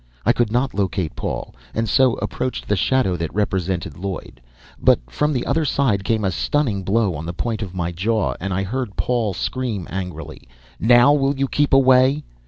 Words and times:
I 0.25 0.33
could 0.33 0.51
not 0.51 0.73
locate 0.73 1.15
Paul, 1.15 1.53
and 1.75 1.87
so 1.87 2.15
approached 2.15 2.67
the 2.67 2.75
shadow 2.75 3.15
that 3.17 3.31
represented 3.35 3.95
Lloyd. 3.99 4.41
But 4.81 4.99
from 5.11 5.31
the 5.31 5.45
other 5.45 5.63
side 5.63 6.03
came 6.03 6.25
a 6.25 6.31
stunning 6.31 6.81
blow 6.81 7.13
on 7.13 7.27
the 7.27 7.33
point 7.37 7.61
of 7.61 7.75
my 7.75 7.91
jaw, 7.91 8.33
and 8.39 8.51
I 8.51 8.63
heard 8.63 8.95
Paul 8.95 9.35
scream 9.35 9.85
angrily, 9.91 10.47
"Now 10.79 11.13
will 11.13 11.37
you 11.37 11.47
keep 11.47 11.71
away?" 11.71 12.23